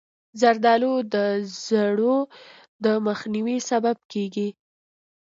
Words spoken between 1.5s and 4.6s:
زړو د مخنیوي سبب کېږي.